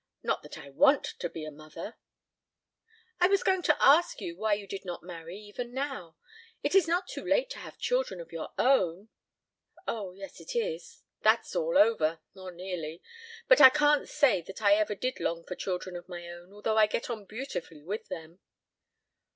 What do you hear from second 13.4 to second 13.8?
But I